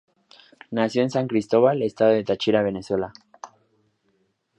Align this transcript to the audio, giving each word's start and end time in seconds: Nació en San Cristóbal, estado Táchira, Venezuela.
Nació 0.71 1.03
en 1.03 1.11
San 1.11 1.27
Cristóbal, 1.27 1.83
estado 1.83 2.23
Táchira, 2.23 2.63
Venezuela. 2.63 3.13